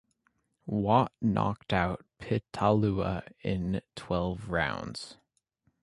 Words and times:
Watt 0.65 1.11
knocked 1.21 1.71
out 1.71 2.03
Pitalua 2.19 3.31
in 3.43 3.81
twelve 3.95 4.49
rounds. 4.49 5.19